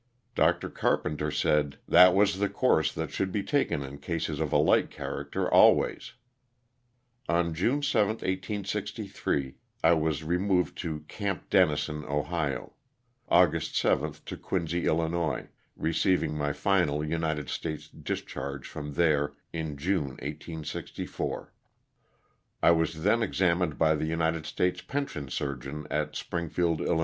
[0.33, 0.67] Dr.
[0.67, 4.89] Carpenter said" that was the course that should be taken in cases of a like
[4.89, 6.13] character always."
[7.29, 12.73] On June 7, 1863, I was removed to ^' Camp Den nison,'' Ohio;
[13.29, 20.17] August 7, to Quincy, 111., receiving my final United States discharge from there in June,
[20.25, 21.53] 1864.
[22.63, 26.99] I was then examined by the United States Pension Surgeon at Springfield, 111.